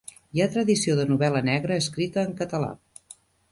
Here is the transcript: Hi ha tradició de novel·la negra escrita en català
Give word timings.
Hi 0.37 0.41
ha 0.43 0.45
tradició 0.55 0.95
de 1.01 1.05
novel·la 1.09 1.43
negra 1.51 1.79
escrita 1.83 2.27
en 2.31 2.35
català 2.43 2.75